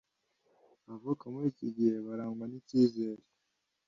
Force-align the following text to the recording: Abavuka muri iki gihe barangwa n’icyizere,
Abavuka 0.85 1.23
muri 1.33 1.45
iki 1.53 1.67
gihe 1.75 1.95
barangwa 2.07 2.45
n’icyizere, 2.47 3.23